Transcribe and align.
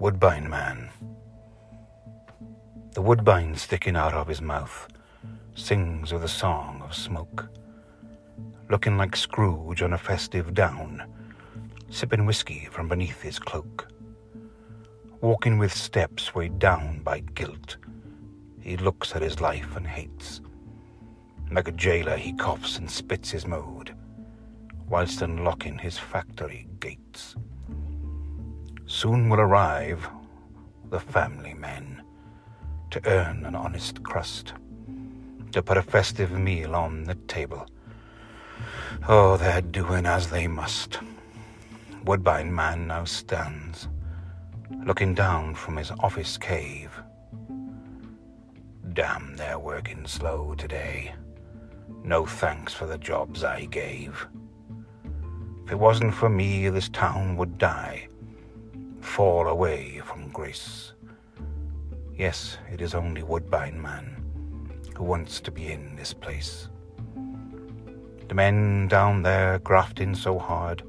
Woodbine 0.00 0.48
Man. 0.48 0.90
The 2.94 3.02
woodbine 3.02 3.56
sticking 3.56 3.96
out 3.96 4.14
of 4.14 4.28
his 4.28 4.40
mouth 4.40 4.86
sings 5.56 6.12
with 6.12 6.22
a 6.22 6.28
song 6.28 6.80
of 6.84 6.94
smoke, 6.94 7.48
looking 8.70 8.96
like 8.96 9.16
Scrooge 9.16 9.82
on 9.82 9.94
a 9.94 9.98
festive 9.98 10.54
down, 10.54 11.02
sipping 11.90 12.26
whiskey 12.26 12.68
from 12.70 12.88
beneath 12.88 13.22
his 13.22 13.40
cloak. 13.40 13.88
Walking 15.20 15.58
with 15.58 15.74
steps 15.74 16.32
weighed 16.32 16.60
down 16.60 17.00
by 17.02 17.18
guilt, 17.18 17.76
he 18.60 18.76
looks 18.76 19.16
at 19.16 19.22
his 19.22 19.40
life 19.40 19.74
and 19.74 19.84
hates. 19.84 20.40
Like 21.50 21.66
a 21.66 21.72
jailer, 21.72 22.16
he 22.16 22.34
coughs 22.34 22.78
and 22.78 22.88
spits 22.88 23.32
his 23.32 23.48
mode, 23.48 23.96
whilst 24.88 25.22
unlocking 25.22 25.76
his 25.76 25.98
factory 25.98 26.68
gates. 26.78 27.34
Soon 28.90 29.28
will 29.28 29.40
arrive 29.40 30.08
the 30.88 30.98
family 30.98 31.52
men 31.52 32.02
to 32.90 33.06
earn 33.06 33.44
an 33.44 33.54
honest 33.54 34.02
crust, 34.02 34.54
to 35.52 35.62
put 35.62 35.76
a 35.76 35.82
festive 35.82 36.30
meal 36.30 36.74
on 36.74 37.04
the 37.04 37.14
table. 37.14 37.66
Oh, 39.06 39.36
they're 39.36 39.60
doing 39.60 40.06
as 40.06 40.30
they 40.30 40.46
must. 40.46 41.00
Woodbine 42.06 42.50
Man 42.50 42.86
now 42.86 43.04
stands, 43.04 43.88
looking 44.86 45.14
down 45.14 45.54
from 45.54 45.76
his 45.76 45.90
office 46.00 46.38
cave. 46.38 46.90
Damn, 48.94 49.36
they're 49.36 49.58
working 49.58 50.06
slow 50.06 50.54
today. 50.54 51.12
No 52.04 52.24
thanks 52.24 52.72
for 52.72 52.86
the 52.86 52.96
jobs 52.96 53.44
I 53.44 53.66
gave. 53.66 54.26
If 55.66 55.72
it 55.72 55.78
wasn't 55.78 56.14
for 56.14 56.30
me, 56.30 56.70
this 56.70 56.88
town 56.88 57.36
would 57.36 57.58
die 57.58 58.08
fall 59.08 59.48
away 59.48 60.00
from 60.04 60.28
grace. 60.28 60.92
Yes, 62.14 62.58
it 62.70 62.80
is 62.80 62.94
only 62.94 63.22
Woodbine 63.22 63.80
Man 63.80 64.22
who 64.96 65.02
wants 65.02 65.40
to 65.40 65.50
be 65.50 65.72
in 65.72 65.96
this 65.96 66.12
place. 66.12 66.68
The 68.28 68.34
men 68.34 68.86
down 68.86 69.22
there 69.22 69.58
grafting 69.60 70.14
so 70.14 70.38
hard 70.38 70.82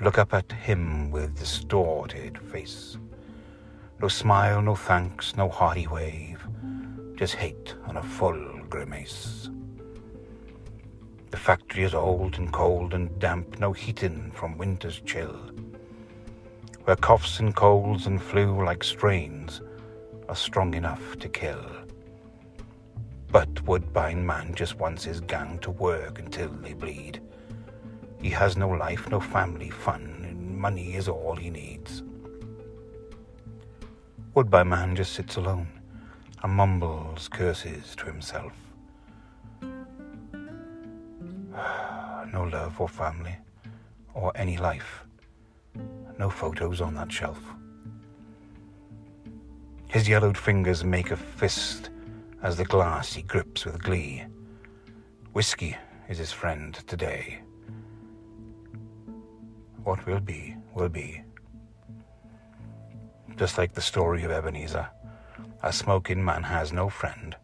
look 0.00 0.18
up 0.18 0.34
at 0.34 0.52
him 0.52 1.10
with 1.10 1.38
distorted 1.38 2.38
face. 2.38 2.98
No 4.00 4.08
smile, 4.08 4.60
no 4.60 4.76
thanks, 4.76 5.34
no 5.34 5.48
hearty 5.48 5.86
wave, 5.86 6.46
just 7.16 7.34
hate 7.34 7.74
on 7.86 7.96
a 7.96 8.02
full 8.02 8.60
grimace. 8.68 9.48
The 11.30 11.38
factory 11.38 11.84
is 11.84 11.94
old 11.94 12.36
and 12.36 12.52
cold 12.52 12.92
and 12.92 13.18
damp, 13.18 13.58
no 13.58 13.72
heating 13.72 14.30
from 14.32 14.58
winter's 14.58 15.00
chill 15.00 15.52
where 16.84 16.96
coughs 16.96 17.38
and 17.38 17.54
colds 17.54 18.06
and 18.06 18.20
flu 18.20 18.64
like 18.64 18.82
strains 18.82 19.60
are 20.28 20.34
strong 20.34 20.74
enough 20.74 21.16
to 21.18 21.28
kill. 21.28 21.64
But 23.30 23.62
Woodbine 23.62 24.26
Man 24.26 24.52
just 24.54 24.74
wants 24.76 25.04
his 25.04 25.20
gang 25.20 25.58
to 25.60 25.70
work 25.70 26.18
until 26.18 26.48
they 26.48 26.72
bleed. 26.72 27.20
He 28.20 28.30
has 28.30 28.56
no 28.56 28.68
life, 28.68 29.08
no 29.10 29.20
family, 29.20 29.70
fun, 29.70 30.26
and 30.28 30.58
money 30.58 30.94
is 30.94 31.08
all 31.08 31.36
he 31.36 31.50
needs. 31.50 32.02
Woodbine 34.34 34.68
Man 34.68 34.96
just 34.96 35.12
sits 35.12 35.36
alone 35.36 35.68
and 36.42 36.52
mumbles 36.52 37.28
curses 37.28 37.94
to 37.96 38.06
himself. 38.06 38.52
No 42.32 42.44
love 42.44 42.80
or 42.80 42.88
family 42.88 43.36
or 44.14 44.32
any 44.34 44.56
life 44.56 45.04
no 46.18 46.30
photos 46.30 46.80
on 46.80 46.94
that 46.94 47.10
shelf. 47.10 47.40
His 49.88 50.08
yellowed 50.08 50.38
fingers 50.38 50.84
make 50.84 51.10
a 51.10 51.16
fist 51.16 51.90
as 52.42 52.56
the 52.56 52.64
glass 52.64 53.12
he 53.12 53.22
grips 53.22 53.64
with 53.64 53.82
glee. 53.82 54.24
Whiskey 55.32 55.76
is 56.08 56.18
his 56.18 56.32
friend 56.32 56.74
today. 56.86 57.40
What 59.84 60.06
will 60.06 60.20
be, 60.20 60.56
will 60.74 60.88
be. 60.88 61.22
Just 63.36 63.58
like 63.58 63.74
the 63.74 63.80
story 63.80 64.24
of 64.24 64.30
Ebenezer, 64.30 64.88
a 65.62 65.72
smoking 65.72 66.24
man 66.24 66.42
has 66.42 66.72
no 66.72 66.88
friend, 66.88 67.36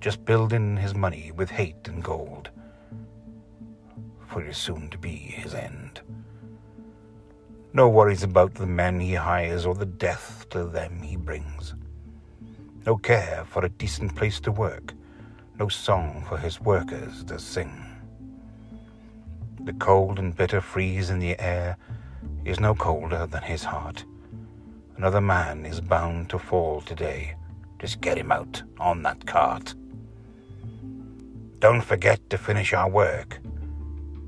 just 0.00 0.24
building 0.24 0.76
his 0.76 0.94
money 0.94 1.32
with 1.32 1.50
hate 1.50 1.88
and 1.88 2.02
gold, 2.02 2.50
for 4.28 4.42
it 4.42 4.48
is 4.48 4.58
soon 4.58 4.88
to 4.90 4.98
be 4.98 5.16
his 5.16 5.54
end. 5.54 6.00
No 7.78 7.88
worries 7.88 8.24
about 8.24 8.54
the 8.54 8.66
men 8.66 8.98
he 8.98 9.14
hires 9.14 9.64
or 9.64 9.72
the 9.72 9.86
death 9.86 10.46
to 10.50 10.64
them 10.64 11.00
he 11.00 11.14
brings. 11.14 11.76
No 12.84 12.96
care 12.96 13.44
for 13.48 13.64
a 13.64 13.68
decent 13.68 14.16
place 14.16 14.40
to 14.40 14.50
work, 14.50 14.94
no 15.60 15.68
song 15.68 16.24
for 16.28 16.38
his 16.38 16.60
workers 16.60 17.22
to 17.26 17.38
sing. 17.38 17.70
The 19.60 19.74
cold 19.74 20.18
and 20.18 20.34
bitter 20.34 20.60
freeze 20.60 21.08
in 21.08 21.20
the 21.20 21.38
air 21.38 21.76
is 22.44 22.58
no 22.58 22.74
colder 22.74 23.28
than 23.28 23.44
his 23.44 23.62
heart. 23.62 24.04
Another 24.96 25.20
man 25.20 25.64
is 25.64 25.80
bound 25.80 26.30
to 26.30 26.38
fall 26.40 26.80
today. 26.80 27.36
Just 27.78 28.00
get 28.00 28.18
him 28.18 28.32
out 28.32 28.60
on 28.80 29.04
that 29.04 29.24
cart. 29.24 29.76
Don't 31.60 31.82
forget 31.82 32.28
to 32.30 32.38
finish 32.38 32.72
our 32.72 32.90
work. 32.90 33.38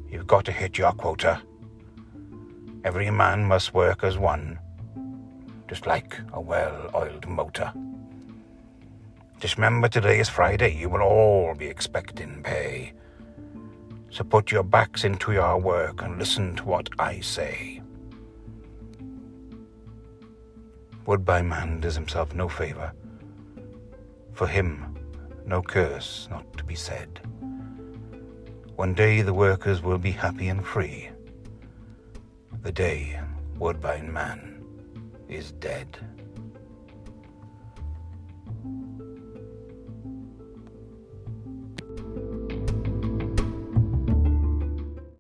You've 0.09 0.29
got 0.29 0.45
to 0.45 0.53
hit 0.53 0.79
your 0.79 0.93
quota. 0.93 1.43
Every 2.83 3.11
man 3.11 3.45
must 3.45 3.75
work 3.75 4.05
as 4.05 4.17
one, 4.17 4.59
just 5.69 5.87
like 5.87 6.19
a 6.33 6.41
well 6.41 6.91
oiled 6.95 7.29
motor. 7.29 7.71
Just 9.39 9.57
remember 9.57 9.87
today 9.87 10.19
is 10.19 10.31
Friday, 10.31 10.75
you 10.75 10.89
will 10.89 11.03
all 11.03 11.55
be 11.55 11.67
expecting 11.67 12.43
pay. 12.43 12.95
So 14.09 14.25
put 14.25 14.51
your 14.51 14.63
backs 14.63 15.05
into 15.05 15.33
your 15.33 15.59
work 15.59 16.01
and 16.01 16.19
listen 16.19 16.57
to 16.57 16.65
what 16.65 16.89
I 16.99 17.21
say. 17.21 17.83
Woodbine 21.05 21.49
Man 21.51 21.81
does 21.81 21.95
himself 21.95 22.35
no 22.35 22.49
favour. 22.49 22.93
For 24.33 24.47
him, 24.47 24.97
no 25.45 25.61
curse 25.61 26.29
not 26.31 26.51
to 26.57 26.65
be 26.65 26.77
said. 26.77 27.21
One 28.77 28.95
day 28.95 29.21
the 29.21 29.35
workers 29.35 29.83
will 29.83 29.99
be 29.99 30.13
happy 30.13 30.49
and 30.49 30.67
free 30.67 31.11
the 32.63 32.73
day 32.73 33.19
Woodbine 33.59 34.13
Man 34.13 34.63
is 35.29 35.53
dead. 35.53 35.99